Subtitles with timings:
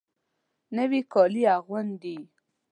[0.75, 2.17] نوي کالي اغوندې